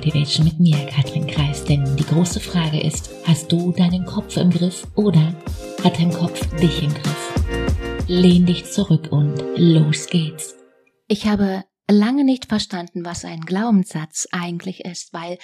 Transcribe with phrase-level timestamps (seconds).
[0.00, 1.62] Motivation mit mir, Katrin Kreis.
[1.62, 5.34] Denn die große Frage ist, hast du deinen Kopf im Griff oder
[5.84, 8.06] hat dein Kopf dich im Griff?
[8.08, 10.56] Lehn dich zurück und los geht's.
[11.06, 15.36] Ich habe lange nicht verstanden, was ein Glaubenssatz eigentlich ist, weil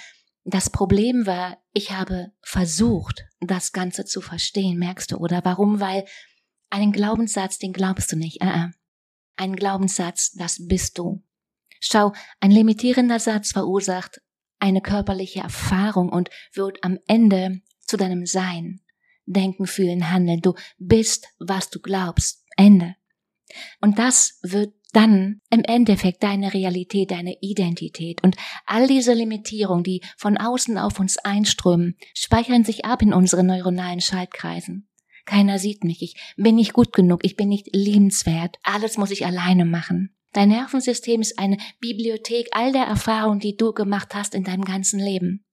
[0.43, 5.79] das Problem war, ich habe versucht, das Ganze zu verstehen, merkst du, oder warum?
[5.79, 6.03] Weil
[6.71, 8.43] einen Glaubenssatz, den glaubst du nicht.
[8.43, 8.71] Uh -uh.
[9.35, 11.23] Ein Glaubenssatz, das bist du.
[11.79, 14.19] Schau, ein limitierender Satz verursacht
[14.59, 18.81] eine körperliche Erfahrung und wird am Ende zu deinem Sein.
[19.25, 20.41] Denken, fühlen, handeln.
[20.41, 22.45] Du bist, was du glaubst.
[22.55, 22.95] Ende.
[23.81, 28.23] Und das wird dann im Endeffekt deine Realität, deine Identität.
[28.23, 33.47] Und all diese Limitierungen, die von außen auf uns einströmen, speichern sich ab in unseren
[33.47, 34.87] neuronalen Schaltkreisen.
[35.25, 39.25] Keiner sieht mich, ich bin nicht gut genug, ich bin nicht liebenswert, alles muss ich
[39.25, 40.16] alleine machen.
[40.37, 44.99] Dein Nervensystem ist eine Bibliothek all der Erfahrungen, die du gemacht hast in deinem ganzen
[44.99, 45.43] Leben.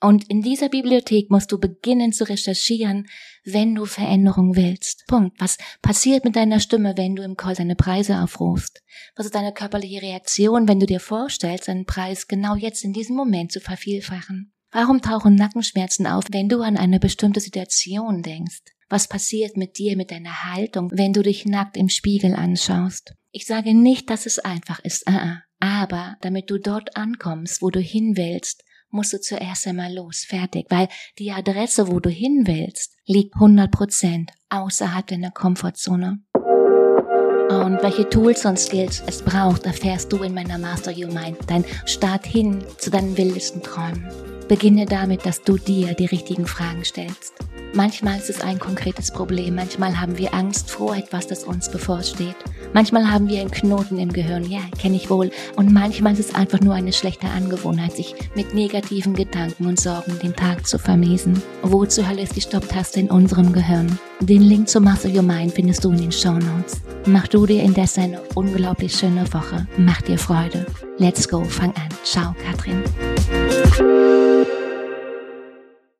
[0.00, 3.06] Und in dieser Bibliothek musst du beginnen zu recherchieren,
[3.44, 5.04] wenn du Veränderung willst.
[5.06, 5.40] Punkt.
[5.40, 8.82] Was passiert mit deiner Stimme, wenn du im Call deine Preise aufrufst?
[9.14, 13.14] Was ist deine körperliche Reaktion, wenn du dir vorstellst, einen Preis genau jetzt in diesem
[13.14, 14.52] Moment zu vervielfachen?
[14.72, 18.62] Warum tauchen Nackenschmerzen auf, wenn du an eine bestimmte Situation denkst?
[18.88, 23.14] Was passiert mit dir, mit deiner Haltung, wenn du dich nackt im Spiegel anschaust?
[23.34, 27.80] Ich sage nicht, dass es einfach ist, uh aber damit du dort ankommst, wo du
[27.80, 32.94] hin willst, musst du zuerst einmal los, fertig, weil die Adresse, wo du hin willst,
[33.06, 36.22] liegt 100% außerhalb deiner Komfortzone.
[36.34, 41.64] Und welche Tools und Skills es braucht, erfährst du in meiner Master Your Mind, dein
[41.86, 44.08] Start hin zu deinen wildesten Träumen.
[44.46, 47.32] Beginne damit, dass du dir die richtigen Fragen stellst.
[47.74, 52.36] Manchmal ist es ein konkretes Problem, manchmal haben wir Angst vor etwas, das uns bevorsteht.
[52.74, 55.30] Manchmal haben wir einen Knoten im Gehirn, ja, kenne ich wohl.
[55.56, 60.18] Und manchmal ist es einfach nur eine schlechte Angewohnheit, sich mit negativen Gedanken und Sorgen
[60.22, 61.42] den Tag zu vermiesen.
[61.62, 63.98] Wo zur Hölle ist die Stopptaste in unserem Gehirn?
[64.20, 66.82] Den Link zu Master Your Mind findest du in den Show Notes.
[67.06, 69.66] Mach du dir indessen eine unglaublich schöne Woche.
[69.78, 70.66] Mach dir Freude.
[70.98, 71.88] Let's go, fang an.
[72.04, 72.82] Ciao, Katrin.